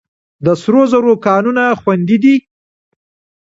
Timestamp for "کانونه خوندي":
1.27-2.17